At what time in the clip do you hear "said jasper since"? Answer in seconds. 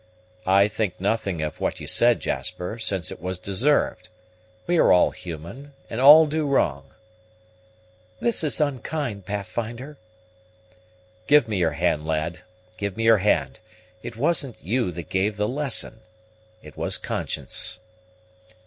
1.85-3.11